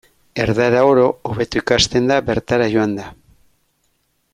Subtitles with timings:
[0.43, 3.15] Erdara oro hobeto ikasten da bertara joanda.